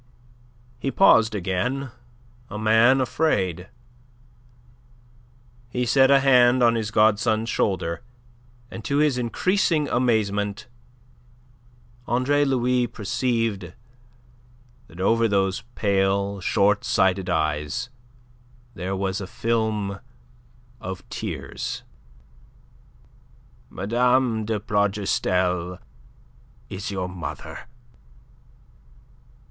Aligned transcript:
He 0.79 0.89
paused 0.89 1.35
again, 1.35 1.91
a 2.49 2.57
man 2.57 2.99
afraid. 3.01 3.69
He 5.69 5.85
set 5.85 6.09
a 6.09 6.21
hand 6.21 6.63
on 6.63 6.73
his 6.73 6.89
godson's 6.89 7.49
shoulder, 7.49 8.01
and 8.71 8.83
to 8.83 8.97
his 8.97 9.19
increasing 9.19 9.87
amazement 9.89 10.67
Andre 12.07 12.43
Louis 12.45 12.87
perceived 12.87 13.73
that 14.87 14.99
over 14.99 15.27
those 15.27 15.61
pale, 15.75 16.39
short 16.41 16.83
sighted 16.83 17.29
eyes 17.29 17.91
there 18.73 18.95
was 18.95 19.21
a 19.21 19.27
film 19.27 19.99
of 20.79 21.07
tears. 21.09 21.83
"Mme. 23.69 24.45
de 24.45 24.59
Plougastel 24.59 25.77
is 26.69 26.89
your 26.89 27.07
mother." 27.07 27.67